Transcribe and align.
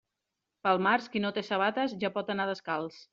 Pel 0.67 0.79
març, 0.87 1.09
qui 1.15 1.21
no 1.25 1.31
té 1.35 1.43
sabates 1.49 1.93
ja 2.05 2.11
pot 2.17 2.33
anar 2.35 2.49
descalç. 2.51 3.03